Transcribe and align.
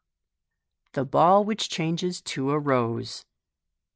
The 0.93 1.05
Ball 1.05 1.43
which 1.45 1.69
changes 1.69 2.21
to 2.23 2.49
a 2.49 2.57
Rose. 2.59 3.23